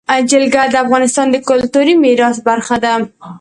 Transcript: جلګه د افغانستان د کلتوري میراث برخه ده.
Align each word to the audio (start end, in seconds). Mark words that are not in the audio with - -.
جلګه 0.31 0.63
د 0.73 0.75
افغانستان 0.85 1.27
د 1.31 1.37
کلتوري 1.49 1.93
میراث 2.03 2.37
برخه 2.47 2.75
ده. 2.83 2.93